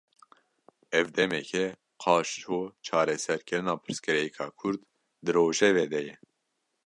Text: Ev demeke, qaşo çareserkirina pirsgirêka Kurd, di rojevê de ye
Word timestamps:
Ev 0.99 1.07
demeke, 1.17 1.61
qaşo 2.03 2.59
çareserkirina 2.85 3.73
pirsgirêka 3.83 4.45
Kurd, 4.59 4.81
di 5.25 5.31
rojevê 5.35 5.85
de 5.91 6.01
ye 6.07 6.15